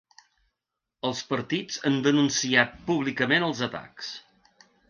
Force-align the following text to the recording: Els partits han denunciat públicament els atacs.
Els 1.09 1.21
partits 1.33 1.77
han 1.91 2.01
denunciat 2.09 2.75
públicament 2.91 3.49
els 3.53 3.63
atacs. 3.71 4.15